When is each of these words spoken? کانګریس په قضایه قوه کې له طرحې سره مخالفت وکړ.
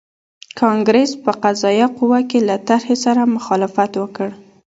کانګریس 0.59 1.11
په 1.23 1.31
قضایه 1.43 1.87
قوه 1.97 2.19
کې 2.29 2.39
له 2.47 2.55
طرحې 2.67 2.95
سره 3.05 3.21
مخالفت 3.35 3.91
وکړ. 3.97 4.29